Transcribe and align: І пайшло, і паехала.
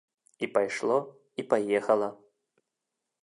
І 0.45 0.47
пайшло, 0.55 0.97
і 1.39 1.43
паехала. 1.51 2.09